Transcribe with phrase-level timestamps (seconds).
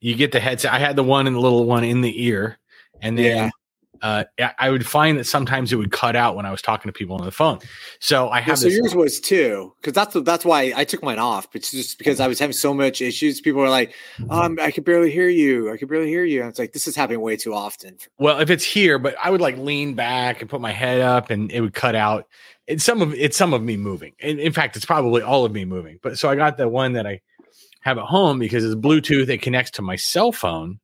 [0.00, 0.72] you get the headset.
[0.72, 2.58] I had the one and the little one in the ear,
[3.00, 3.50] and then Yeah.
[4.02, 4.24] uh,
[4.58, 7.16] I- would find that sometimes it would cut out when I was talking to people
[7.16, 7.60] on the phone.
[7.98, 8.76] So I Yeah, have so this.
[8.76, 11.50] yours was too, because that's that's why I took mine off.
[11.50, 13.40] But it's just because I was having so much issues.
[13.40, 13.94] People were like,
[14.28, 15.72] um, "I could barely hear you.
[15.72, 17.96] I could barely hear you." And it's like this is happening way too often.
[18.18, 21.30] Well, if it's here, but I would like lean back and put my head up,
[21.30, 22.26] and it would cut out.
[22.66, 24.12] It's some of it's some of me moving.
[24.18, 26.00] In, in fact, it's probably all of me moving.
[26.02, 27.22] But so I got the one that I
[27.86, 29.28] have at home because it's Bluetooth.
[29.28, 30.80] It connects to my cell phone,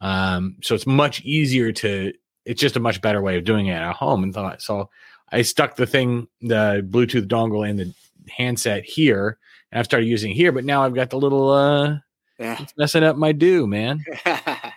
[0.00, 2.12] um, so it's much easier to.
[2.46, 4.24] It's just a much better way of doing it at home.
[4.24, 4.90] And thought so.
[5.32, 7.94] I stuck the thing, the Bluetooth dongle in the
[8.28, 9.38] handset here,
[9.70, 10.50] and I've started using it here.
[10.50, 11.50] But now I've got the little.
[11.50, 11.98] uh
[12.38, 12.60] Yeah.
[12.60, 14.04] It's messing up my do, man.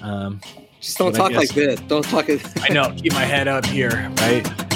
[0.00, 0.40] Um,
[0.80, 1.78] just don't talk like this.
[1.80, 2.26] Don't talk.
[2.28, 2.90] I know.
[2.96, 4.73] Keep my head up here, right?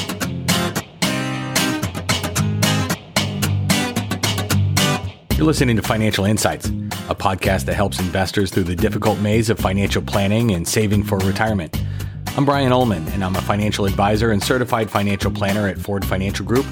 [5.39, 6.67] You're listening to Financial Insights,
[7.09, 11.17] a podcast that helps investors through the difficult maze of financial planning and saving for
[11.19, 11.81] retirement.
[12.37, 16.45] I'm Brian Ullman, and I'm a financial advisor and certified financial planner at Ford Financial
[16.45, 16.67] Group.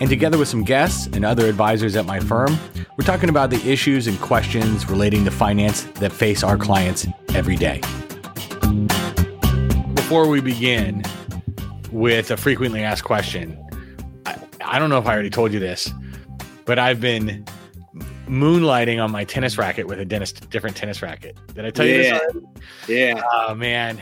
[0.00, 2.58] And together with some guests and other advisors at my firm,
[2.96, 7.56] we're talking about the issues and questions relating to finance that face our clients every
[7.56, 7.82] day
[10.08, 11.02] before we begin
[11.92, 13.62] with a frequently asked question,
[14.24, 15.92] I, I don't know if I already told you this,
[16.64, 17.44] but I've been
[18.28, 21.36] moonlighting on my tennis racket with a dentist, different tennis racket.
[21.54, 22.12] Did I tell you Yeah.
[22.12, 22.20] this?
[22.22, 22.46] Already?
[22.88, 23.22] yeah.
[23.32, 24.00] Oh man,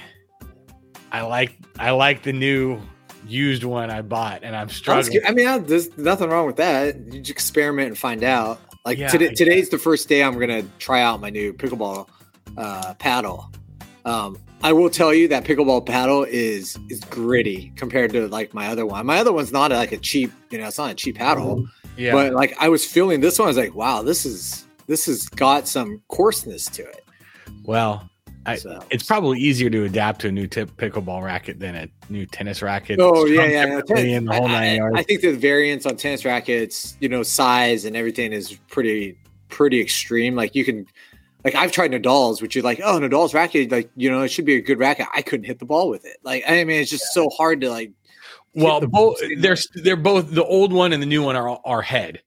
[1.12, 2.80] I like I like the new
[3.26, 5.20] used one I bought, and I'm struggling.
[5.26, 6.96] I mean, I- there's nothing wrong with that.
[7.12, 8.60] You just experiment and find out.
[8.84, 12.08] Like Yeah, today, today's the first day I'm gonna try out my new pickleball
[12.56, 13.50] uh, paddle.
[14.04, 18.68] Um, I will tell you that pickleball paddle is is gritty compared to like my
[18.68, 19.04] other one.
[19.04, 21.66] My other one's not like a cheap, you know, it's not a cheap paddle.
[21.96, 25.06] Yeah, But like I was feeling this one, I was like, wow, this is this
[25.06, 27.04] has got some coarseness to it.
[27.64, 28.08] well,
[28.44, 31.88] I- So it's probably easier to adapt to a new tip pickleball racket than a
[32.08, 33.00] new tennis racket.
[33.00, 33.80] Oh yeah, yeah.
[33.80, 34.96] the whole I, nine I- yards.
[34.98, 39.18] I think the variance on tennis rackets, you know, size and everything is pretty
[39.48, 40.36] pretty extreme.
[40.36, 40.86] Like you can,
[41.44, 44.44] like I've tried Nadal's, which is like, oh, Nadal's racket, like you know, it should
[44.44, 45.06] be a good racket.
[45.14, 46.18] I couldn't hit the ball with it.
[46.22, 47.90] Like I mean, it's just so hard to like.
[48.56, 51.82] Well, the both they're they're both the old one and the new one are are
[51.82, 52.22] head.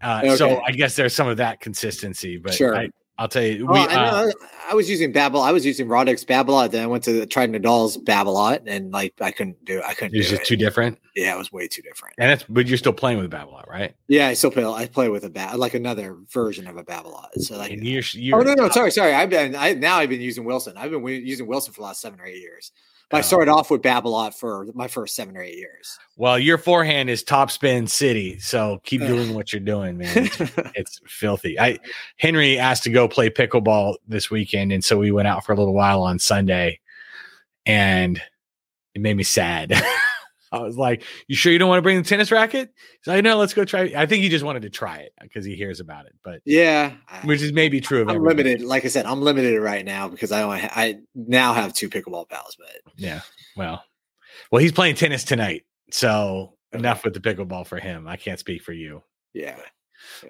[0.00, 2.76] Uh, So I guess there's some of that consistency, but Sure.
[2.76, 4.32] I, I'll tell you, we Well, I, uh, know,
[4.68, 5.40] I was using Babel.
[5.40, 6.70] I was using Roddick's Babolat.
[6.70, 9.80] Then I went to the tried Nadal's Babolat, and like I couldn't do.
[9.82, 10.14] I couldn't.
[10.14, 10.46] it's do just it.
[10.46, 12.14] too different, Yeah, it was way too different.
[12.18, 13.94] and that's but you're still playing with Babylon, right?
[14.06, 14.64] Yeah, I still play.
[14.66, 17.28] I play with a ba- like another version of a Babolat.
[17.38, 19.14] So like, you're, you're oh no, no, sorry, sorry.
[19.14, 20.74] I've been I now I've been using Wilson.
[20.76, 22.70] I've been using Wilson for the last seven or eight years.
[23.08, 23.22] But I Oh.
[23.22, 25.96] started off with Babolat for my first seven or eight years.
[26.16, 30.10] Well, your forehand is top spin city, so keep doing what you're doing, man.
[30.16, 30.40] It's,
[30.74, 31.58] it's filthy.
[31.60, 31.78] I
[32.16, 35.56] Henry asked to go play pickleball this weekend, and so we went out for a
[35.56, 36.80] little while on Sunday,
[37.64, 38.20] and
[38.94, 39.72] it made me sad.
[40.52, 42.70] I was like, "You sure you don't want to bring the tennis racket?"
[43.00, 45.44] He's like, "No, let's go try." I think he just wanted to try it because
[45.44, 46.92] he hears about it, but yeah,
[47.24, 48.44] which is maybe true of I'm everybody.
[48.44, 48.66] limited.
[48.66, 51.88] Like I said, I'm limited right now because I only ha- I now have two
[51.90, 52.56] pickleball pals.
[52.58, 53.20] But Yeah.
[53.56, 53.82] Well,
[54.50, 58.06] well, he's playing tennis tonight, so enough with the pickleball for him.
[58.06, 59.02] I can't speak for you.
[59.34, 59.56] yeah,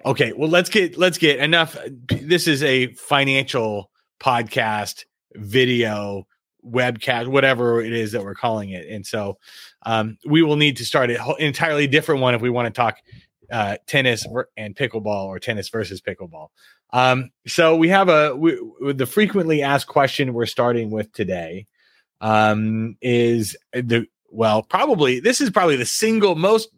[0.05, 1.75] Okay, well let's get let's get enough.
[1.75, 5.03] Uh, this is a financial podcast,
[5.35, 6.25] video,
[6.69, 9.37] webcast, whatever it is that we're calling it, and so
[9.83, 12.97] um, we will need to start an entirely different one if we want to talk
[13.51, 16.49] uh, tennis and pickleball or tennis versus pickleball.
[16.91, 18.57] Um, so we have a we,
[18.93, 21.65] the frequently asked question we're starting with today
[22.21, 26.69] um, is the well probably this is probably the single most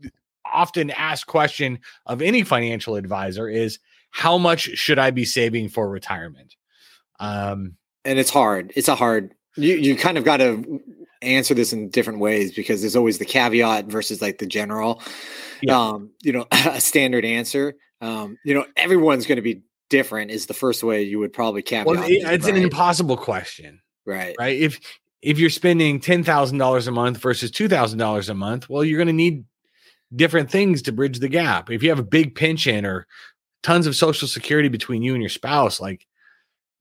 [0.52, 3.80] often asked question of any financial advisor is
[4.12, 6.56] how much should I be saving for retirement?
[7.20, 8.74] Um, and it's hard.
[8.76, 9.36] It's a hard.
[9.56, 10.82] You you kind of got to
[11.22, 15.02] answer this in different ways because there's always the caveat versus like the general.
[15.62, 15.78] Yeah.
[15.80, 17.76] Um, you know, a standard answer.
[18.02, 20.32] Um, you know, everyone's going to be different.
[20.32, 21.88] Is the first way you would probably caveat.
[21.88, 24.36] well, it- it, it's an impossible question, right.
[24.40, 24.58] right?
[24.58, 24.80] If
[25.22, 28.84] if you're spending ten thousand dollars a month versus two thousand dollars a month, well,
[28.86, 29.44] you're going to need
[30.16, 31.70] different things to bridge the gap.
[31.70, 33.06] If you have a big pension or
[33.62, 36.08] tons of social security between you and your spouse, like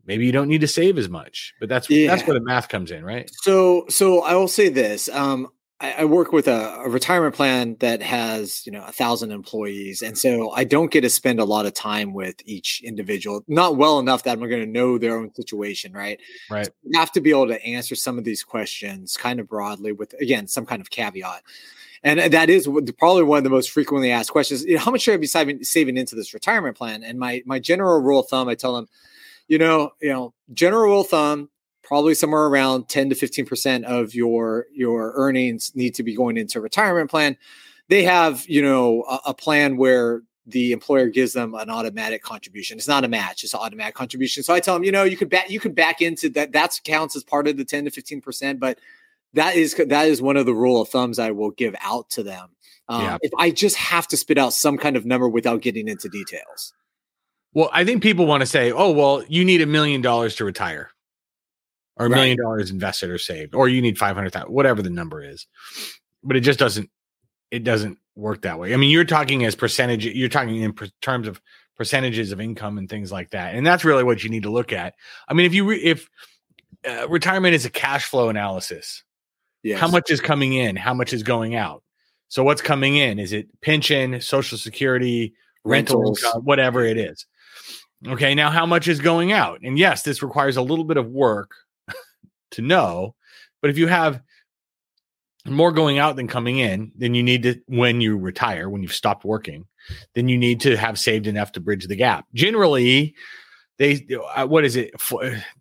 [0.08, 1.54] maybe you don't need to save as much.
[1.60, 3.30] But that's that's where the math comes in, right?
[3.42, 5.08] So, so I will say this.
[5.10, 5.48] Um,
[5.80, 10.02] I, I work with a, a retirement plan that has, you know, a thousand employees,
[10.02, 13.44] and so I don't get to spend a lot of time with each individual.
[13.46, 16.18] Not well enough that I'm going to know their own situation, right?
[16.50, 16.66] Right.
[16.66, 19.92] So you have to be able to answer some of these questions kind of broadly
[19.92, 21.42] with, again, some kind of caveat.
[22.02, 22.68] and that is
[22.98, 24.64] probably one of the most frequently asked questions.
[24.64, 27.04] You know, how much should I be saving, saving into this retirement plan?
[27.04, 28.88] And my my general rule of thumb, I tell them,
[29.48, 31.50] you know, you know, general rule of thumb,
[31.82, 36.36] probably somewhere around 10 to 15 percent of your your earnings need to be going
[36.36, 37.36] into a retirement plan.
[37.88, 42.78] They have, you know, a, a plan where the employer gives them an automatic contribution.
[42.78, 44.42] It's not a match; it's an automatic contribution.
[44.42, 46.52] So I tell them, you know, you could back you could back into that.
[46.52, 48.78] That counts as part of the ten to fifteen percent, but
[49.34, 52.22] that is that is one of the rule of thumbs I will give out to
[52.22, 52.50] them.
[52.88, 53.18] Um, yeah.
[53.22, 56.72] If I just have to spit out some kind of number without getting into details.
[57.54, 60.44] Well, I think people want to say, "Oh, well, you need a million dollars to
[60.44, 60.90] retire."
[61.96, 64.90] Or a million dollars invested or saved, or you need five hundred thousand, whatever the
[64.90, 65.48] number is,
[66.22, 66.90] but it just doesn't.
[67.50, 68.74] It doesn't work that way.
[68.74, 71.40] I mean, you're talking as percentage, you're talking in per- terms of
[71.76, 73.54] percentages of income and things like that.
[73.54, 74.94] And that's really what you need to look at.
[75.28, 76.10] I mean, if you, re- if
[76.86, 79.04] uh, retirement is a cash flow analysis,
[79.62, 79.80] yes.
[79.80, 80.76] how much is coming in?
[80.76, 81.82] How much is going out?
[82.26, 83.18] So what's coming in?
[83.18, 85.32] Is it pension, social security,
[85.64, 87.24] rentals, income, whatever it is?
[88.06, 88.34] Okay.
[88.34, 89.60] Now, how much is going out?
[89.62, 91.50] And yes, this requires a little bit of work
[92.52, 93.14] to know.
[93.60, 94.22] But if you have
[95.44, 98.92] more going out than coming in, then you need to, when you retire, when you've
[98.92, 99.66] stopped working,
[100.14, 102.26] then you need to have saved enough to bridge the gap.
[102.34, 103.14] Generally,
[103.78, 104.92] they, uh, what is it?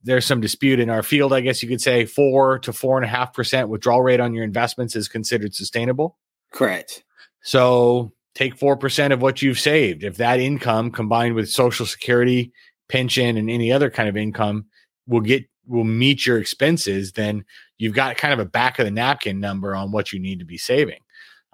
[0.04, 3.06] There's some dispute in our field, I guess you could say four to four and
[3.06, 6.18] a half percent withdrawal rate on your investments is considered sustainable.
[6.52, 7.04] Correct.
[7.42, 10.04] So take 4% of what you've saved.
[10.04, 12.52] If that income combined with social security,
[12.88, 14.68] pension, and any other kind of income
[15.08, 17.44] will get will meet your expenses, then
[17.78, 20.46] you've got kind of a back of the napkin number on what you need to
[20.46, 21.00] be saving.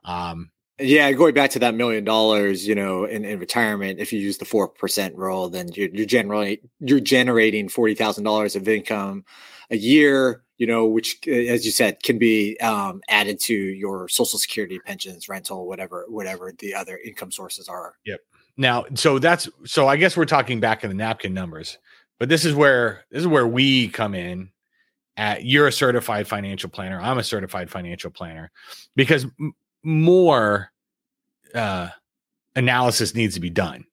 [0.03, 4.19] Um, yeah, going back to that million dollars, you know, in, in retirement, if you
[4.19, 8.67] use the four percent rule, then you're, you're generally you're generating forty thousand dollars of
[8.67, 9.23] income
[9.71, 10.43] a year.
[10.63, 15.27] You know, which, as you said, can be um, added to your social security, pensions,
[15.27, 17.95] rental, whatever, whatever the other income sources are.
[18.05, 18.21] Yep.
[18.55, 19.89] Now, so that's so.
[19.89, 21.79] I guess we're talking back in the napkin numbers.
[22.17, 24.51] But this is where this is where we come in.
[25.17, 27.01] At you're a certified financial planner.
[27.01, 28.49] I'm a certified financial planner
[28.95, 30.71] because m- more
[31.53, 31.89] uh,
[32.55, 33.83] analysis needs to be done,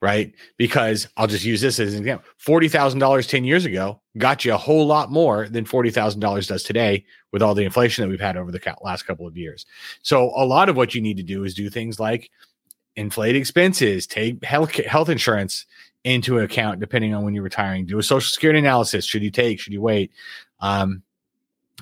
[0.00, 0.32] right?
[0.56, 2.28] Because I'll just use this as an example.
[2.36, 6.20] Forty thousand dollars ten years ago got you a whole lot more than forty thousand
[6.20, 9.36] dollars does today with all the inflation that we've had over the last couple of
[9.36, 9.66] years.
[10.02, 12.30] So a lot of what you need to do is do things like
[12.96, 15.66] inflate expenses, take health health insurance
[16.04, 17.86] into account depending on when you're retiring.
[17.86, 19.04] Do a social security analysis.
[19.04, 19.60] Should you take?
[19.60, 20.12] Should you wait?
[20.60, 21.02] Um,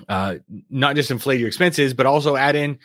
[0.08, 0.36] uh,
[0.68, 2.78] not just inflate your expenses, but also add in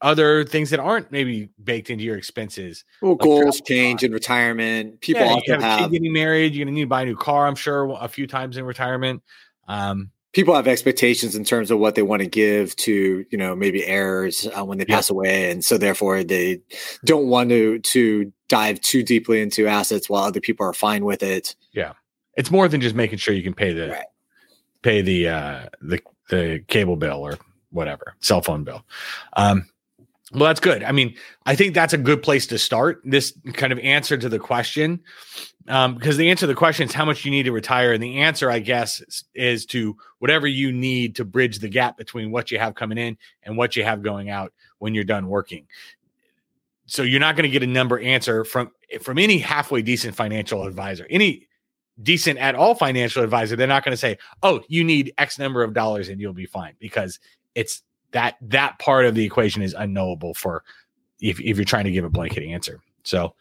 [0.00, 2.84] other things that aren't maybe baked into your expenses.
[3.00, 5.00] Well, like goals change in retirement.
[5.00, 6.54] People yeah, also have, have getting married.
[6.54, 7.46] You're gonna need to buy a new car.
[7.46, 9.22] I'm sure a few times in retirement.
[9.68, 13.54] Um, people have expectations in terms of what they want to give to you know
[13.54, 14.96] maybe heirs uh, when they yeah.
[14.96, 16.60] pass away and so therefore they
[17.04, 21.22] don't want to to dive too deeply into assets while other people are fine with
[21.22, 21.92] it yeah
[22.36, 24.06] it's more than just making sure you can pay the right.
[24.82, 26.00] pay the uh the
[26.30, 27.38] the cable bill or
[27.70, 28.84] whatever cell phone bill
[29.34, 29.68] um
[30.32, 30.82] well, that's good.
[30.82, 31.14] I mean,
[31.44, 35.00] I think that's a good place to start this kind of answer to the question.
[35.68, 37.92] Um, because the answer to the question is how much you need to retire.
[37.92, 41.96] And the answer, I guess, is, is, to whatever you need to bridge the gap
[41.96, 45.28] between what you have coming in and what you have going out when you're done
[45.28, 45.66] working.
[46.86, 50.66] So you're not going to get a number answer from from any halfway decent financial
[50.66, 51.48] advisor, any
[52.02, 53.54] decent at all financial advisor.
[53.54, 56.46] They're not going to say, "Oh, you need X number of dollars and you'll be
[56.46, 57.20] fine," because
[57.54, 57.82] it's
[58.12, 60.62] that that part of the equation is unknowable for
[61.20, 62.80] if, if you're trying to give a blanket answer.
[63.02, 63.34] So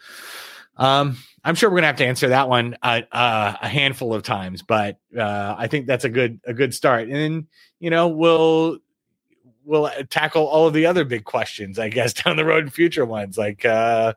[0.77, 4.23] um, I'm sure we're gonna have to answer that one uh, uh, a handful of
[4.23, 7.03] times, but uh, I think that's a good a good start.
[7.03, 7.47] And then
[7.79, 8.79] you know we'll
[9.63, 13.05] we'll tackle all of the other big questions, I guess, down the road in future
[13.05, 13.37] ones.
[13.37, 14.13] Like uh,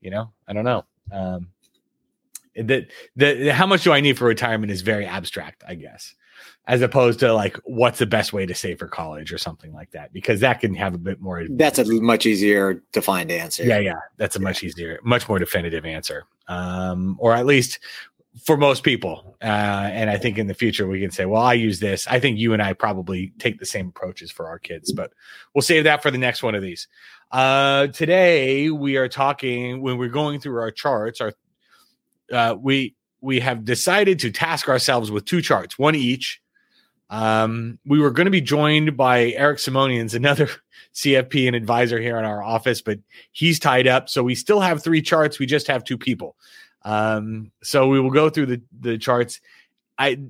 [0.00, 0.84] you know, I don't know.
[1.12, 1.48] Um,
[2.56, 6.14] that the how much do I need for retirement is very abstract, I guess
[6.66, 9.90] as opposed to like what's the best way to save for college or something like
[9.90, 13.64] that because that can have a bit more that's a much easier defined answer.
[13.64, 13.94] Yeah yeah.
[14.16, 14.44] That's a yeah.
[14.44, 16.24] much easier much more definitive answer.
[16.48, 17.80] Um or at least
[18.44, 19.36] for most people.
[19.42, 22.06] Uh and i think in the future we can say well i use this.
[22.06, 25.12] I think you and i probably take the same approaches for our kids but
[25.54, 26.86] we'll save that for the next one of these.
[27.32, 31.32] Uh today we are talking when we're going through our charts our
[32.32, 36.40] uh we we have decided to task ourselves with two charts one each
[37.10, 40.48] um, we were going to be joined by Eric Simonians, another
[40.94, 43.00] CFP and advisor here in our office, but
[43.32, 44.08] he's tied up.
[44.08, 45.38] So we still have three charts.
[45.38, 46.36] We just have two people.
[46.82, 49.40] Um, so we will go through the, the charts.
[49.98, 50.20] I,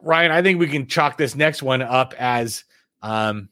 [0.00, 2.64] Ryan, I think we can chalk this next one up as
[3.02, 3.50] um,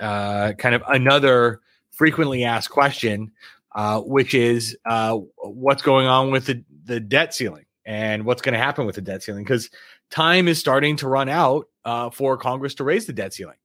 [0.00, 1.60] uh, kind of another
[1.92, 3.30] frequently asked question,
[3.74, 8.52] uh, which is uh, what's going on with the, the debt ceiling and what's going
[8.52, 9.70] to happen with the debt ceiling because
[10.10, 13.56] time is starting to run out uh, for Congress to raise the debt ceiling.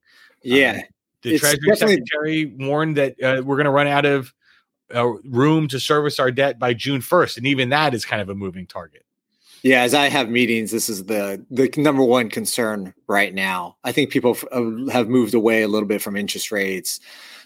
[0.42, 0.80] Yeah.
[0.80, 0.82] Uh,
[1.24, 4.34] the Treasury Secretary warned that uh, we're going to run out of
[4.96, 7.38] uh, room to service our debt by June 1st.
[7.38, 9.06] And even that is kind of a moving target.
[9.62, 13.78] Yeah, as I have meetings, this is the the number one concern right now.
[13.86, 17.00] I think people f- uh, have moved away a little bit from interest rates,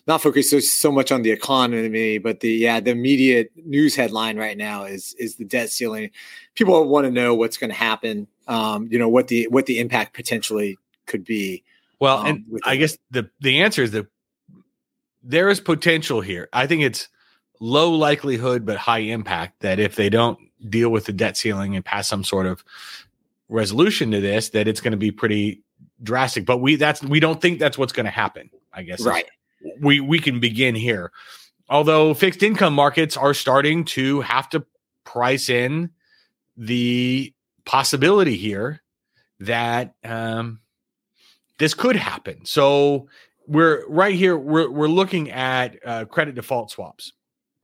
[0.07, 4.37] not focused so, so much on the economy, but the yeah the immediate news headline
[4.37, 6.11] right now is is the debt ceiling.
[6.55, 8.27] People want to know what's going to happen.
[8.47, 11.63] Um, you know what the what the impact potentially could be.
[11.99, 14.07] Well, um, and I guess the the answer is that
[15.23, 16.47] there is potential here.
[16.53, 17.09] I think it's
[17.59, 20.37] low likelihood but high impact that if they don't
[20.69, 22.63] deal with the debt ceiling and pass some sort of
[23.49, 25.63] resolution to this that it's going to be pretty
[26.03, 29.25] drastic but we that's we don't think that's what's going to happen i guess right
[29.79, 31.12] we we can begin here.
[31.69, 34.65] Although fixed income markets are starting to have to
[35.03, 35.89] price in
[36.55, 37.33] the
[37.65, 38.81] possibility here
[39.39, 40.59] that um,
[41.57, 42.45] this could happen.
[42.45, 43.07] So
[43.47, 47.13] we're right here we're, we're looking at uh, credit default swaps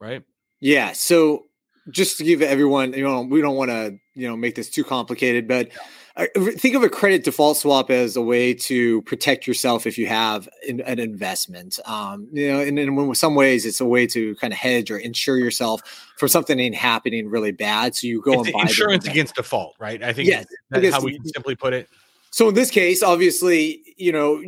[0.00, 0.22] right?
[0.60, 1.44] Yeah so
[1.90, 4.84] just to give everyone, you know, we don't want to, you know, make this too
[4.84, 5.68] complicated, but
[6.16, 10.48] think of a credit default swap as a way to protect yourself if you have
[10.68, 11.80] an, an investment.
[11.86, 14.98] Um, you know, and in some ways, it's a way to kind of hedge or
[14.98, 15.80] insure yourself
[16.16, 17.96] from something happening really bad.
[17.96, 20.02] So you go it's and buy insurance against default, right?
[20.02, 21.88] I think yes, that's how we can simply put it.
[22.30, 24.40] So in this case, obviously, you know,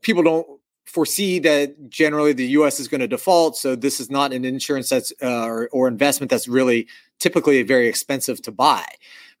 [0.00, 0.46] people don't
[0.86, 2.80] foresee that generally the U.S.
[2.80, 3.56] is going to default.
[3.56, 6.86] So this is not an insurance that's uh, or, or, investment that's really
[7.18, 8.86] typically very expensive to buy.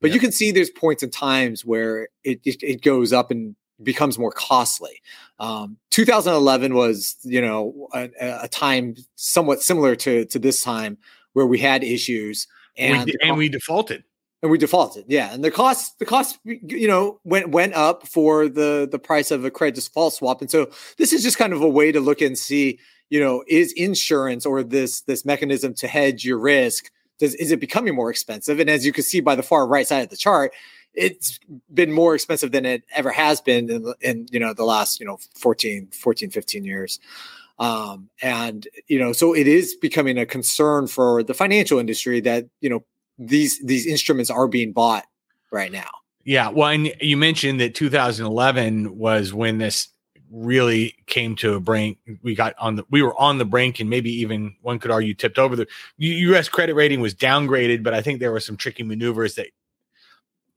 [0.00, 0.14] But yeah.
[0.14, 4.18] you can see there's points and times where it, it, it goes up and becomes
[4.18, 5.00] more costly.
[5.38, 10.98] Um, 2011 was you know a, a, time somewhat similar to to this time
[11.34, 12.46] where we had issues
[12.78, 14.04] and we, and we defaulted
[14.42, 18.48] and we defaulted yeah and the cost the cost you know went went up for
[18.48, 21.60] the the price of a credit default swap and so this is just kind of
[21.60, 22.78] a way to look and see
[23.10, 27.60] you know is insurance or this this mechanism to hedge your risk does is it
[27.60, 30.16] becoming more expensive and as you can see by the far right side of the
[30.16, 30.52] chart
[30.94, 31.38] it's
[31.72, 35.06] been more expensive than it ever has been in, in you know the last you
[35.06, 36.98] know 14 14 15 years
[37.58, 42.46] um, and you know so it is becoming a concern for the financial industry that
[42.60, 42.84] you know
[43.18, 45.06] these these instruments are being bought
[45.50, 45.88] right now.
[46.24, 49.88] Yeah, well, and you mentioned that 2011 was when this
[50.30, 51.98] really came to a brink.
[52.22, 55.14] We got on the we were on the brink, and maybe even one could argue
[55.14, 55.56] tipped over.
[55.56, 55.66] The
[55.98, 56.48] U.S.
[56.48, 59.48] credit rating was downgraded, but I think there were some tricky maneuvers that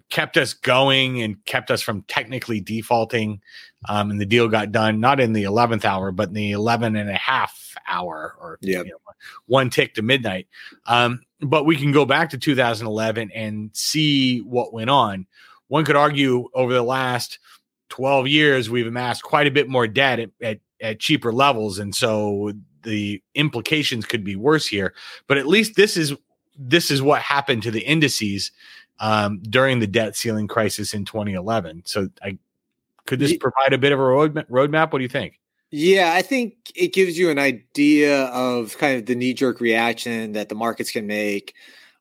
[0.09, 3.41] kept us going and kept us from technically defaulting.
[3.87, 6.95] Um, and the deal got done not in the 11th hour, but in the 11
[6.95, 8.85] and a half hour or yep.
[8.85, 8.97] you know,
[9.45, 10.47] one tick to midnight.
[10.87, 15.27] Um, but we can go back to 2011 and see what went on.
[15.67, 17.39] One could argue over the last
[17.89, 21.79] 12 years, we've amassed quite a bit more debt at, at, at cheaper levels.
[21.79, 22.53] And so
[22.83, 24.93] the implications could be worse here.
[25.27, 26.13] But at least this is
[26.57, 28.51] this is what happened to the indices
[28.99, 31.83] um, during the debt ceiling crisis in 2011.
[31.85, 32.37] So I
[33.05, 34.47] could this provide a bit of a roadmap?
[34.49, 34.91] Roadmap?
[34.91, 35.39] What do you think?
[35.71, 40.33] Yeah, I think it gives you an idea of kind of the knee jerk reaction
[40.33, 41.53] that the markets can make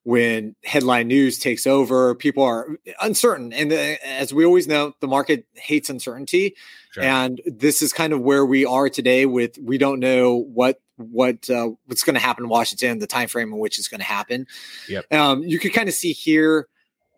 [0.09, 2.15] when headline news takes over.
[2.15, 3.53] People are uncertain.
[3.53, 6.57] And uh, as we always know, the market hates uncertainty.
[6.93, 7.05] Sure.
[7.05, 11.51] And this is kind of where we are today with we don't know what what
[11.51, 14.07] uh, what's going to happen in Washington, the time frame in which it's going to
[14.07, 14.47] happen.
[14.89, 15.13] Yep.
[15.13, 16.69] Um, you can kind of see here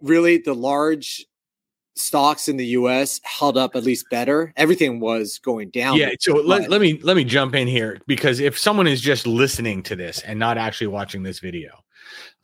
[0.02, 1.24] really the large
[1.94, 4.52] stocks in the US held up at least better.
[4.56, 5.96] Everything was going down.
[5.96, 6.10] Yeah.
[6.18, 9.84] So let, let me let me jump in here because if someone is just listening
[9.84, 11.84] to this and not actually watching this video,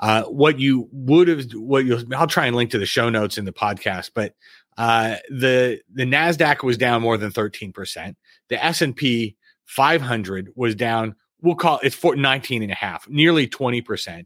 [0.01, 3.39] uh, what you would have what you I'll try and link to the show notes
[3.39, 4.35] in the podcast, but
[4.77, 8.15] uh, the the Nasdaq was down more than 13%.
[8.49, 14.25] The S&P 500 was down we'll call it for 19 and a half, nearly 20%.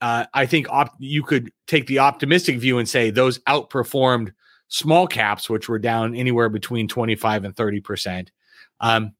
[0.00, 4.32] Uh, I think op- you could take the optimistic view and say those outperformed
[4.68, 8.28] small caps, which were down anywhere between 25 and 30%.
[8.80, 9.12] Um,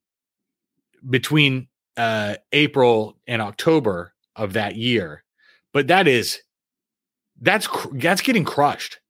[1.08, 5.23] between uh, April and October of that year.
[5.74, 6.40] But that is
[7.42, 9.00] that's that's getting crushed.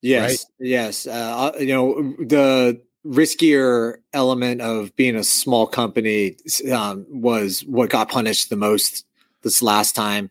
[0.00, 0.66] Yes, right?
[0.66, 1.06] yes.
[1.06, 6.36] Uh, uh, you know the riskier element of being a small company
[6.72, 9.04] um, was what got punished the most
[9.42, 10.28] this last time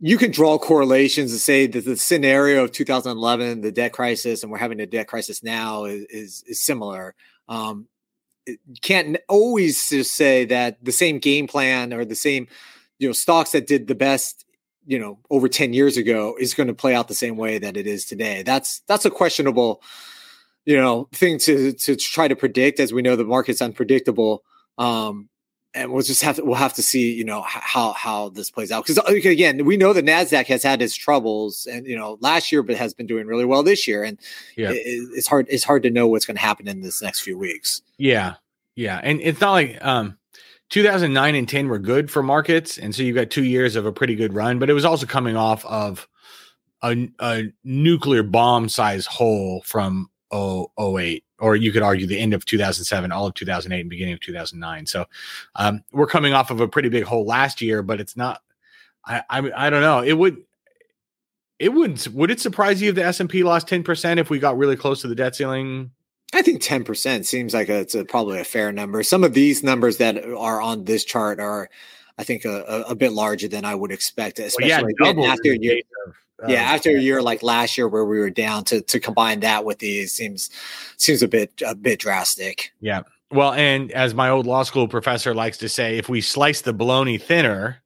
[0.00, 4.52] you can draw correlations and say that the scenario of 2011, the debt crisis, and
[4.52, 7.14] we're having a debt crisis now is is, is similar.
[7.48, 7.88] Um,
[8.80, 12.48] can't always just say that the same game plan or the same
[12.98, 14.44] you know stocks that did the best
[14.86, 17.76] you know over 10 years ago is going to play out the same way that
[17.76, 18.42] it is today.
[18.42, 19.82] That's that's a questionable
[20.64, 24.44] you know thing to to try to predict as we know the market's unpredictable
[24.76, 25.28] um
[25.74, 28.72] and we'll just have to we'll have to see you know how how this plays
[28.72, 28.84] out.
[28.86, 32.62] Because again we know the nasdaq has had its troubles and you know last year
[32.62, 34.18] but has been doing really well this year and
[34.56, 34.70] yeah.
[34.70, 37.38] it, it's hard it's hard to know what's going to happen in this next few
[37.38, 37.82] weeks.
[37.96, 38.34] Yeah.
[38.76, 39.00] Yeah.
[39.02, 40.17] And it's not like um
[40.70, 43.92] 2009 and 10 were good for markets and so you got two years of a
[43.92, 46.08] pretty good run but it was also coming off of
[46.82, 52.44] a, a nuclear bomb size hole from 08 or you could argue the end of
[52.44, 55.06] 2007 all of 2008 and beginning of 2009 so
[55.56, 58.42] um, we're coming off of a pretty big hole last year but it's not
[59.06, 60.02] i i, I don't know.
[60.02, 60.42] It would
[61.58, 64.76] it wouldn't would it surprise you if the s&p lost 10% if we got really
[64.76, 65.90] close to the debt ceiling
[66.34, 69.02] I think 10% seems like a, it's a, probably a fair number.
[69.02, 71.70] Some of these numbers that are on this chart are,
[72.18, 75.58] I think, a, a, bit larger than I would expect, especially well, yeah, after a
[75.58, 75.80] year.
[76.42, 79.40] Uh, yeah, after a year like last year where we were down to to combine
[79.40, 80.50] that with these seems
[80.96, 82.72] seems a bit a bit drastic.
[82.80, 83.02] Yeah.
[83.32, 86.72] Well, and as my old law school professor likes to say, if we slice the
[86.72, 87.82] bologna thinner,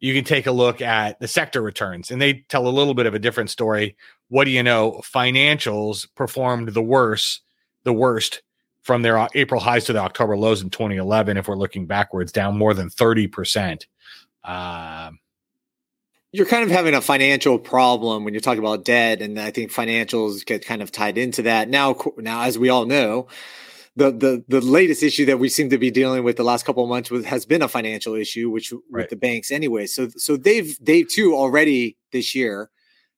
[0.00, 3.06] you can take a look at the sector returns and they tell a little bit
[3.06, 3.96] of a different story.
[4.28, 5.00] What do you know?
[5.02, 7.40] Financials performed the worst
[7.84, 8.42] the worst
[8.82, 11.36] from their April highs to the October lows in 2011.
[11.36, 13.84] If we're looking backwards, down more than 30%.
[14.44, 15.18] Um,
[16.32, 19.70] you're kind of having a financial problem when you're talking about debt, and I think
[19.70, 21.68] financials get kind of tied into that.
[21.68, 23.28] Now, now, as we all know,
[23.96, 26.82] the the the latest issue that we seem to be dealing with the last couple
[26.82, 29.02] of months with has been a financial issue, which right.
[29.02, 29.86] with the banks anyway.
[29.86, 32.70] So so they've they too already this year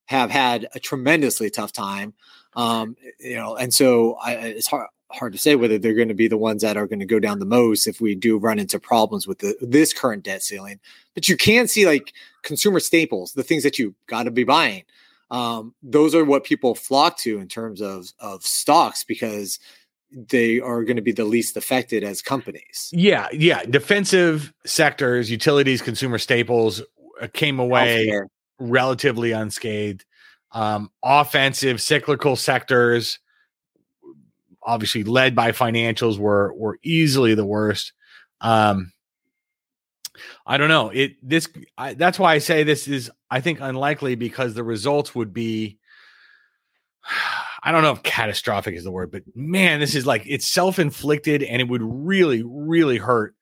[0.07, 2.15] have had a tremendously tough time.
[2.57, 6.15] Um, you know, and so I, it's hard hard to say whether they're going to
[6.15, 8.59] be the ones that are going to go down the most if we do run
[8.59, 10.81] into problems with the, this current debt ceiling.
[11.15, 14.85] But you can see like consumer staples, the things that you got to be buying.
[15.31, 19.59] Um, those are what people flock to in terms of of stocks because
[20.13, 22.91] they are going to be the least affected as companies.
[22.93, 23.65] Yeah, yeah.
[23.65, 26.83] Defensive sectors, utilities, consumer staples
[27.21, 28.27] uh, came away Healthcare.
[28.61, 30.05] relatively unscathed
[30.55, 33.19] um, offensive cyclical sectors,
[34.63, 37.93] obviously led by financials, were were easily the worst.
[38.41, 38.93] Um,
[40.47, 40.91] I don't know.
[40.91, 45.15] It this I, that's why I say this is I think unlikely because the results
[45.15, 45.79] would be.
[47.67, 50.79] I don't know if catastrophic is the word, but man, this is like it's self
[50.79, 53.35] inflicted and it would really, really hurt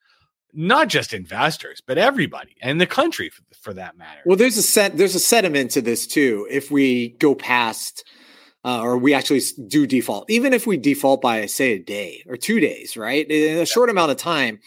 [0.53, 4.21] not just investors, but everybody and the country for, for, that matter.
[4.27, 6.47] Well, there's a set there's a sediment to this too.
[6.51, 8.05] If we go past
[8.65, 12.37] uh, or we actually do default, even if we default by say a day or
[12.37, 13.29] two days, right?
[13.29, 14.61] In a short amount of time,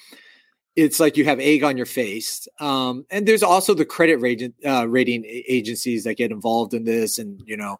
[0.75, 2.47] it's like you have egg on your face.
[2.59, 7.17] Um, and there's also the credit rating, uh, rating agencies that get involved in this,
[7.17, 7.77] and you know,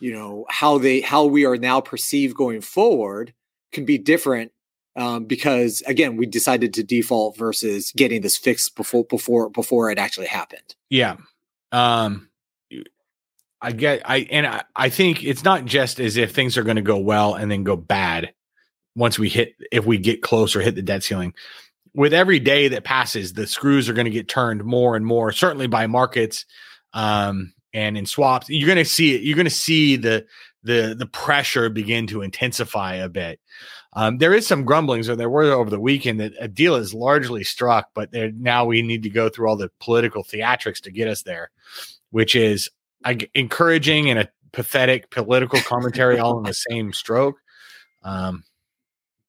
[0.00, 3.32] you know how they how we are now perceived going forward
[3.72, 4.52] can be different
[4.96, 9.98] um, because again, we decided to default versus getting this fixed before before before it
[9.98, 10.74] actually happened.
[10.90, 11.16] Yeah.
[11.72, 12.28] Um,
[13.60, 16.76] I get I and I, I think it's not just as if things are going
[16.76, 18.32] to go well and then go bad
[18.94, 21.34] once we hit if we get close or hit the debt ceiling.
[21.94, 25.32] With every day that passes, the screws are going to get turned more and more,
[25.32, 26.44] certainly by markets
[26.92, 28.48] um, and in swaps.
[28.48, 29.22] You're going to see it.
[29.22, 30.26] You're going to see the
[30.62, 33.40] the the pressure begin to intensify a bit.
[33.94, 36.92] Um, there is some grumblings, or there were over the weekend, that a deal is
[36.92, 41.08] largely struck, but now we need to go through all the political theatrics to get
[41.08, 41.50] us there,
[42.10, 42.68] which is
[43.04, 47.36] uh, encouraging and a pathetic political commentary all in the same stroke.
[48.02, 48.44] Um,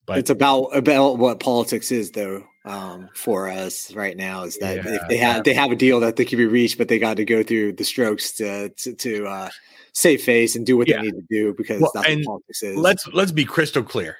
[0.05, 2.43] but it's about about what politics is, though.
[2.65, 5.41] Um, for us right now is that yeah, if they have yeah.
[5.43, 7.73] they have a deal that they can be reached, but they got to go through
[7.73, 9.49] the strokes to to, to uh,
[9.93, 10.97] save face and do what yeah.
[10.97, 12.77] they need to do because well, that's what politics is.
[12.77, 14.17] Let's let's be crystal clear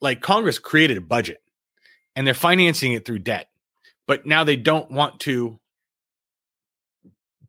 [0.00, 1.42] like Congress created a budget
[2.16, 3.48] and they're financing it through debt,
[4.06, 5.58] but now they don't want to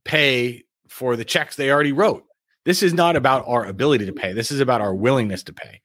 [0.03, 2.25] pay for the checks they already wrote.
[2.65, 4.33] This is not about our ability to pay.
[4.33, 5.81] This is about our willingness to pay.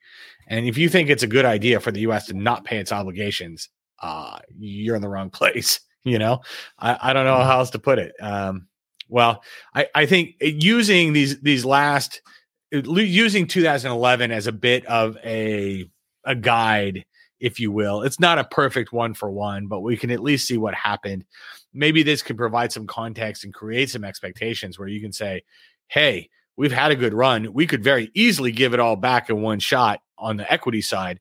[0.48, 2.26] And if you think it's a good idea for the U.S.
[2.26, 3.68] to not pay its obligations,
[4.02, 5.80] uh, you're in the wrong place.
[6.04, 6.42] You know,
[6.78, 8.14] I, I don't know how else to put it.
[8.20, 8.68] Um,
[9.08, 9.42] well,
[9.74, 12.22] I, I think using these these last
[12.70, 15.90] using 2011 as a bit of a
[16.26, 17.06] a guide,
[17.40, 18.02] if you will.
[18.02, 21.24] It's not a perfect one for one, but we can at least see what happened.
[21.72, 25.42] Maybe this could provide some context and create some expectations where you can say,
[25.88, 27.52] hey, we've had a good run.
[27.52, 31.20] We could very easily give it all back in one shot on the equity side.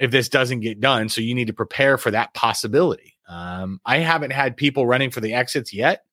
[0.00, 1.08] if this doesn't get done.
[1.08, 3.14] So you need to prepare for that possibility.
[3.28, 6.04] Um, I haven't had people running for the exits yet.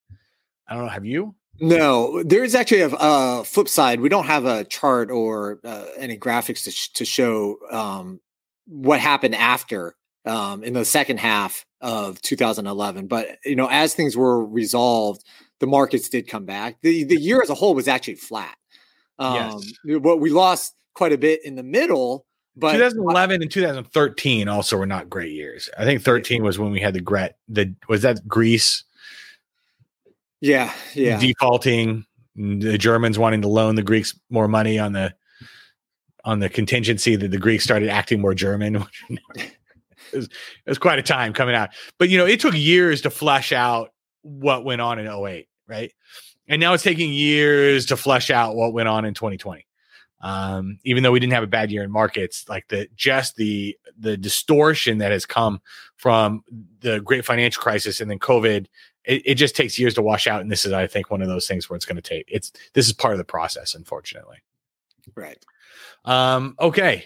[0.68, 0.92] I don't know.
[0.92, 1.34] Have you?
[1.60, 4.00] No, there is actually a, a, flip side.
[4.00, 8.20] We don't have a chart or uh, any graphics to, sh- to show um,
[8.66, 13.08] what happened after um, in the second half of 2011.
[13.08, 15.24] But you know, as things were resolved,
[15.60, 16.78] the markets did come back.
[16.82, 18.56] the The year as a whole was actually flat.
[19.20, 20.00] Um, yes.
[20.00, 22.26] What we lost quite a bit in the middle.
[22.56, 25.70] But 2011 and 2013 also were not great years.
[25.78, 27.38] I think 13 was when we had the Gret.
[27.48, 28.84] The was that Greece
[30.42, 31.20] yeah, yeah.
[31.20, 35.14] Defaulting, the Germans wanting to loan the Greeks more money on the
[36.24, 38.76] on the contingency that the Greeks started acting more German.
[39.10, 39.52] it,
[40.14, 40.32] was, it
[40.68, 41.70] was quite a time coming out.
[41.98, 43.92] But you know, it took years to flesh out
[44.24, 45.92] what went on in 08, right?
[46.48, 49.66] And now it's taking years to flesh out what went on in 2020.
[50.20, 53.78] Um, even though we didn't have a bad year in markets, like the just the
[53.98, 55.62] the distortion that has come
[55.96, 56.44] from
[56.80, 58.66] the great financial crisis and then COVID
[59.08, 60.42] it, it just takes years to wash out.
[60.42, 62.52] And this is, I think, one of those things where it's going to take it's
[62.74, 64.38] this is part of the process, unfortunately.
[65.16, 65.44] Right.
[66.06, 67.06] Um, okay.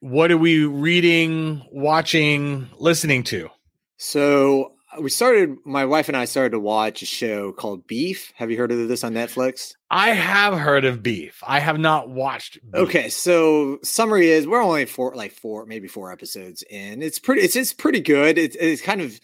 [0.00, 3.48] What are we reading, watching, listening to?
[3.96, 8.32] So we started my wife and I started to watch a show called Beef.
[8.36, 9.74] Have you heard of this on Netflix?
[9.90, 11.42] I have heard of Beef.
[11.46, 12.58] I have not watched.
[12.70, 12.74] Beef.
[12.74, 17.02] Okay, so summary is we're only four, like four, maybe four episodes in.
[17.02, 17.42] It's pretty.
[17.42, 18.36] It's it's pretty good.
[18.36, 19.18] It's it's kind of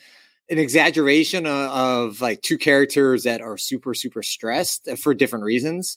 [0.50, 5.96] an exaggeration of, of, like two characters that are super super stressed for different reasons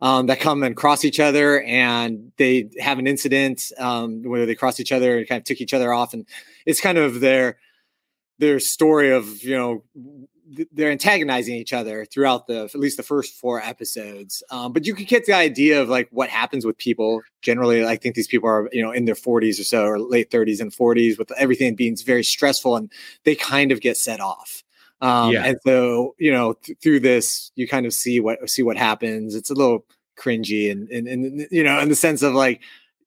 [0.00, 4.54] um, that come and cross each other and they have an incident um, where they
[4.54, 6.26] cross each other and kind of tick each other off and
[6.66, 7.58] it's kind of their
[8.38, 9.84] their story of you know
[10.72, 14.42] they're antagonizing each other throughout the at least the first four episodes.
[14.50, 17.22] Um, but you can get the idea of like what happens with people.
[17.42, 20.30] Generally, I think these people are you know in their 40s or so, or late
[20.30, 22.92] 30s and 40s, with everything being very stressful, and
[23.24, 24.62] they kind of get set off.
[25.00, 25.44] Um, yeah.
[25.44, 29.34] And so you know th- through this, you kind of see what see what happens.
[29.34, 29.86] It's a little
[30.18, 32.60] cringy and and, and you know in the sense of like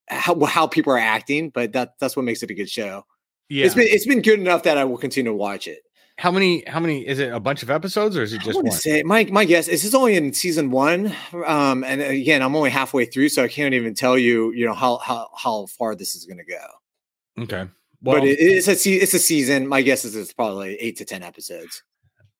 [0.08, 3.04] how how people are acting, but that that's what makes it a good show.
[3.48, 5.83] Yeah, it's been it's been good enough that I will continue to watch it.
[6.16, 6.62] How many?
[6.66, 7.06] How many?
[7.06, 8.70] Is it a bunch of episodes or is it just one?
[8.70, 11.12] Say, my my guess is this only in season one,
[11.44, 14.74] um, and again, I'm only halfway through, so I can't even tell you, you know,
[14.74, 17.42] how how how far this is going to go.
[17.42, 19.66] Okay, well, but it, it's a it's a season.
[19.66, 21.82] My guess is it's probably eight to ten episodes.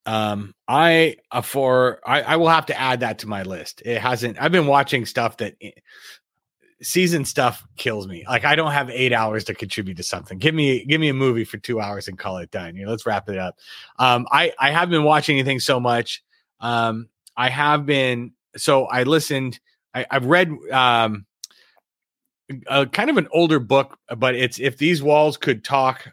[0.07, 3.83] Um, I uh, for I, I will have to add that to my list.
[3.85, 4.41] It hasn't.
[4.41, 5.71] I've been watching stuff that eh,
[6.83, 8.25] season stuff kills me.
[8.29, 10.39] Like I don't have eight hours to contribute to something.
[10.39, 12.77] Give me give me a movie for two hours and call it done.
[12.77, 13.59] You know, let's wrap it up.
[13.99, 16.23] Um, I I haven't been watching anything so much.
[16.61, 19.61] Um, I have been so I listened.
[19.95, 21.27] I, I've read um,
[22.67, 26.13] a kind of an older book, but it's if these walls could talk.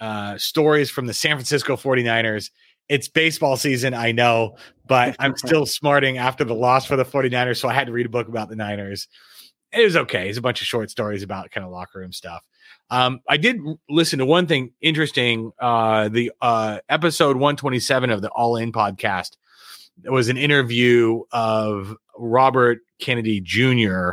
[0.00, 2.50] Uh, stories from the San Francisco 49ers.
[2.90, 7.58] It's baseball season, I know, but I'm still smarting after the loss for the 49ers.
[7.58, 9.08] So I had to read a book about the Niners
[9.74, 10.28] it was okay.
[10.28, 12.44] It's a bunch of short stories about kind of locker room stuff.
[12.90, 15.52] Um, I did listen to one thing interesting.
[15.58, 19.36] Uh, the uh, episode 127 of the All In podcast
[20.02, 24.12] it was an interview of Robert Kennedy Jr.,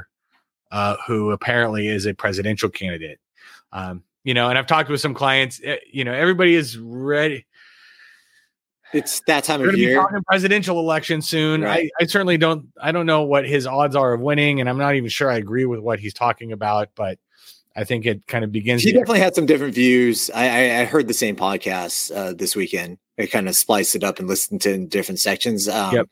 [0.72, 3.20] uh, who apparently is a presidential candidate.
[3.72, 5.60] Um, you know, and I've talked with some clients.
[5.64, 7.46] Eh, you know, everybody is ready
[8.94, 10.06] it's that time of year.
[10.28, 11.62] presidential election soon.
[11.62, 11.92] Right.
[12.00, 12.68] I, I certainly don't.
[12.82, 15.38] I don't know what his odds are of winning, and I'm not even sure I
[15.38, 16.90] agree with what he's talking about.
[16.96, 17.20] But
[17.76, 18.84] I think it kind of begins.
[18.84, 20.30] He definitely had some different views.
[20.34, 22.98] I, I, I heard the same podcast uh, this weekend.
[23.20, 25.68] I kind of spliced it up and listened to in different sections.
[25.70, 26.08] Um, yep.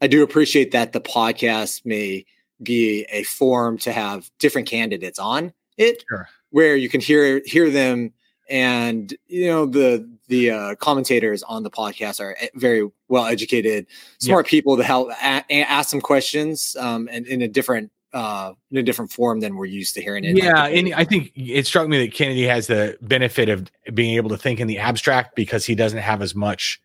[0.00, 2.24] I do appreciate that the podcast may
[2.62, 6.28] be a forum to have different candidates on it, sure.
[6.50, 8.12] where you can hear hear them
[8.50, 13.86] and you know the the uh, commentators on the podcast are very well educated,
[14.18, 14.50] smart yeah.
[14.50, 18.82] people to help a- ask some questions um, and in a different uh, in a
[18.82, 20.36] different form than we're used to hearing it.
[20.36, 24.30] Yeah, and I think it struck me that Kennedy has the benefit of being able
[24.30, 26.80] to think in the abstract because he doesn't have as much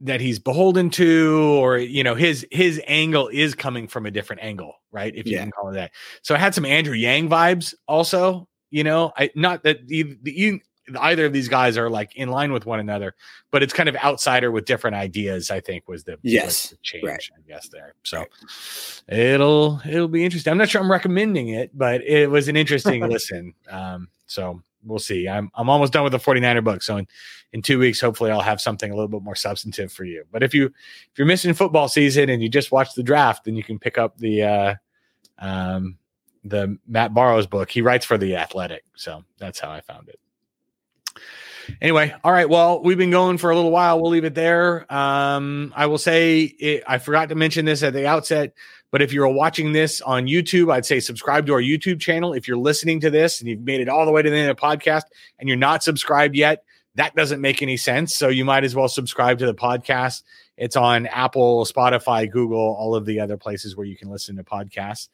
[0.00, 4.42] that he's beholden to or you know his his angle is coming from a different
[4.42, 5.42] angle right if you yeah.
[5.42, 9.30] can call it that so i had some andrew yang vibes also you know, I
[9.36, 10.60] not that the, the,
[11.00, 13.14] either of these guys are like in line with one another,
[13.50, 15.50] but it's kind of outsider with different ideas.
[15.50, 17.04] I think was the yes was the change.
[17.04, 17.28] Right.
[17.36, 17.94] I guess there.
[18.04, 19.18] So right.
[19.18, 20.50] it'll it'll be interesting.
[20.50, 23.54] I'm not sure I'm recommending it, but it was an interesting listen.
[23.70, 25.28] Um, so we'll see.
[25.28, 26.82] I'm I'm almost done with the 49er book.
[26.82, 27.06] So in,
[27.52, 30.24] in two weeks, hopefully I'll have something a little bit more substantive for you.
[30.30, 33.56] But if you if you're missing football season and you just watch the draft, then
[33.56, 34.74] you can pick up the uh
[35.38, 35.98] um
[36.44, 37.70] the Matt Barrows book.
[37.70, 40.18] He writes for the Athletic, so that's how I found it.
[41.80, 42.48] Anyway, all right.
[42.48, 44.00] Well, we've been going for a little while.
[44.00, 44.92] We'll leave it there.
[44.92, 48.54] Um, I will say it, I forgot to mention this at the outset,
[48.90, 52.32] but if you're watching this on YouTube, I'd say subscribe to our YouTube channel.
[52.32, 54.50] If you're listening to this and you've made it all the way to the end
[54.50, 55.04] of the podcast
[55.38, 56.64] and you're not subscribed yet,
[56.96, 58.14] that doesn't make any sense.
[58.14, 60.22] So you might as well subscribe to the podcast.
[60.58, 64.44] It's on Apple, Spotify, Google, all of the other places where you can listen to
[64.44, 65.08] podcasts.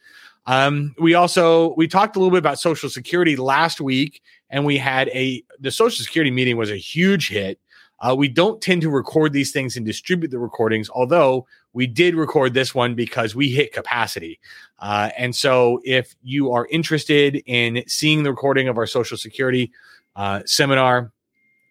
[0.48, 4.78] Um, we also we talked a little bit about Social Security last week, and we
[4.78, 7.60] had a the Social Security meeting was a huge hit.
[8.00, 12.14] Uh, we don't tend to record these things and distribute the recordings, although we did
[12.14, 14.40] record this one because we hit capacity.
[14.78, 19.70] Uh, and so, if you are interested in seeing the recording of our Social Security
[20.16, 21.12] uh, seminar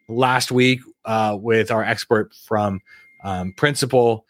[0.08, 2.80] last week uh, with our expert from
[3.24, 4.28] um, Principal,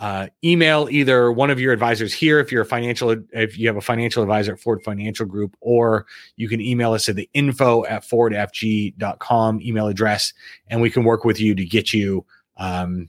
[0.00, 3.76] uh, email either one of your advisors here if you're a financial if you have
[3.76, 7.84] a financial advisor at ford financial group or you can email us at the info
[7.84, 10.32] at fordfg.com email address
[10.68, 12.24] and we can work with you to get you
[12.56, 13.08] um,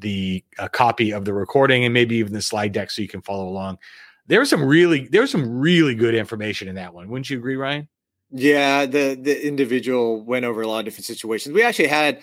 [0.00, 3.22] the a copy of the recording and maybe even the slide deck so you can
[3.22, 3.78] follow along.
[4.26, 7.08] There there's some really there's some really good information in that one.
[7.08, 7.88] Wouldn't you agree ryan?
[8.30, 11.54] Yeah the the individual went over a lot of different situations.
[11.54, 12.20] We actually had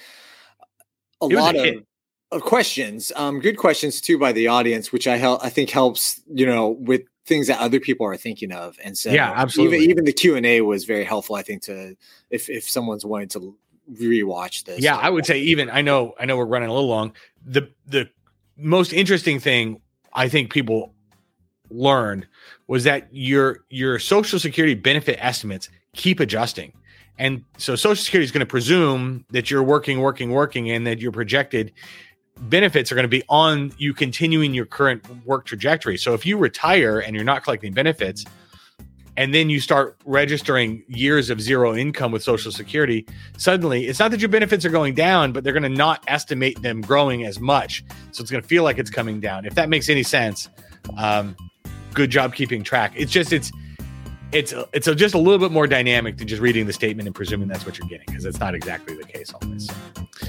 [1.22, 1.84] a lot a of
[2.32, 6.46] questions, um, good questions too by the audience, which I help I think helps you
[6.46, 9.78] know with things that other people are thinking of, and so yeah, absolutely.
[9.78, 11.36] Even, even the Q and A was very helpful.
[11.36, 11.96] I think to
[12.30, 13.56] if if someone's wanting to
[13.94, 14.80] rewatch this.
[14.82, 17.14] Yeah, I would say even I know I know we're running a little long.
[17.46, 18.10] The the
[18.58, 19.82] most interesting thing
[20.14, 20.94] I think people
[21.70, 22.28] learned
[22.68, 26.74] was that your your social security benefit estimates keep adjusting.
[27.18, 31.00] And so social security is going to presume that you're working working working and that
[31.00, 31.72] you're projected
[32.42, 35.98] benefits are going to be on you continuing your current work trajectory.
[35.98, 38.26] So if you retire and you're not collecting benefits,
[39.18, 43.06] and then you start registering years of zero income with Social Security,
[43.38, 46.62] suddenly it's not that your benefits are going down, but they're going to not estimate
[46.62, 47.84] them growing as much.
[48.12, 49.46] So it's going to feel like it's coming down.
[49.46, 50.50] If that makes any sense,
[50.98, 51.36] um,
[51.94, 52.92] good job keeping track.
[52.96, 53.52] It's just it's
[54.34, 57.48] it's it's just a little bit more dynamic than just reading the statement and presuming
[57.48, 59.68] that's what you're getting because it's not exactly the case always.
[59.68, 60.28] So.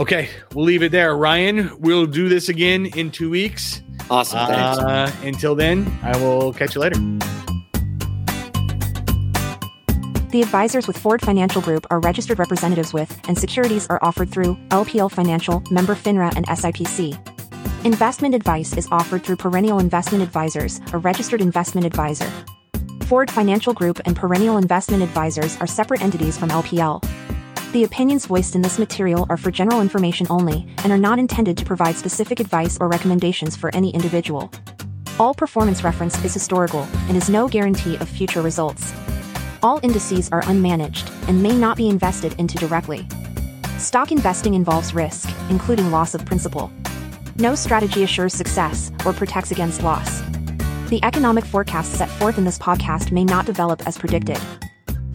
[0.00, 1.14] Okay, we'll leave it there.
[1.14, 3.82] Ryan, we'll do this again in two weeks.
[4.08, 4.38] Awesome.
[4.40, 6.98] Uh, until then, I will catch you later.
[10.30, 14.56] The advisors with Ford Financial Group are registered representatives with, and securities are offered through
[14.70, 17.84] LPL Financial, member FINRA, and SIPC.
[17.84, 22.30] Investment advice is offered through Perennial Investment Advisors, a registered investment advisor.
[23.02, 27.04] Ford Financial Group and Perennial Investment Advisors are separate entities from LPL.
[27.72, 31.56] The opinions voiced in this material are for general information only and are not intended
[31.56, 34.50] to provide specific advice or recommendations for any individual.
[35.20, 38.92] All performance reference is historical and is no guarantee of future results.
[39.62, 43.06] All indices are unmanaged and may not be invested into directly.
[43.78, 46.72] Stock investing involves risk, including loss of principal.
[47.36, 50.22] No strategy assures success or protects against loss.
[50.88, 54.40] The economic forecasts set forth in this podcast may not develop as predicted.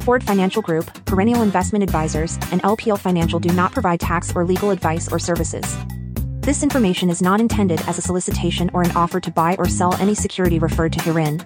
[0.06, 4.70] Ford Financial Group, Perennial Investment Advisors, and LPL Financial do not provide tax or legal
[4.70, 5.76] advice or services.
[6.42, 9.96] This information is not intended as a solicitation or an offer to buy or sell
[9.96, 11.44] any security referred to herein.